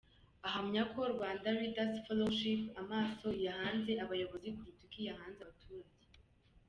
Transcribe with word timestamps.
Ahamya 0.47 0.83
ko 0.93 0.99
Rwanda 1.13 1.47
Leaders 1.57 1.95
Fellowship 2.05 2.61
amaso 2.81 3.27
iyahanze 3.39 3.91
abayobozi 4.03 4.47
kuruta 4.55 4.83
uko 4.85 4.97
iyahanga 5.03 5.39
abaturage. 5.45 6.03